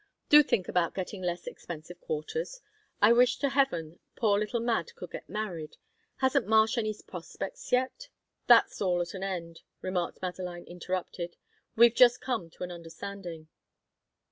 Do 0.29 0.41
think 0.41 0.67
about 0.67 0.95
getting 0.95 1.21
less 1.21 1.45
expensive 1.45 2.01
quarters. 2.01 2.59
I 3.03 3.13
wish 3.13 3.37
to 3.37 3.49
heaven 3.49 3.99
poor 4.15 4.39
little 4.39 4.59
Mad 4.59 4.95
could 4.95 5.11
get 5.11 5.29
married! 5.29 5.77
Hasn't 6.15 6.47
Marsh 6.47 6.75
any 6.79 6.91
prospects 7.05 7.71
yet?'" 7.71 8.09
"That's 8.47 8.81
all 8.81 9.01
at 9.01 9.13
an 9.13 9.21
end," 9.21 9.61
remarked 9.83 10.19
Madeline, 10.19 10.65
interrupting. 10.65 11.35
"We've 11.75 11.93
just 11.93 12.19
come 12.19 12.49
to 12.49 12.63
an 12.63 12.71
understanding." 12.71 13.49